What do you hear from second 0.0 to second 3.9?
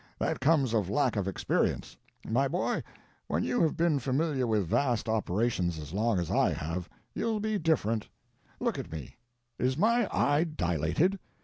That comes of lack of experience. My boy, when you have